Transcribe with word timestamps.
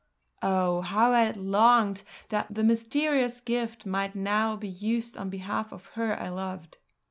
Oh! 0.41 0.81
how 0.81 1.11
I 1.13 1.29
longed 1.29 2.01
that 2.29 2.55
the 2.55 2.63
mysterious 2.63 3.39
gift 3.39 3.85
might 3.85 4.15
now 4.15 4.55
be 4.55 4.67
used 4.69 5.15
on 5.15 5.29
behalf 5.29 5.71
of 5.71 5.85
her 5.93 6.19
I 6.19 6.29
loved. 6.29 6.79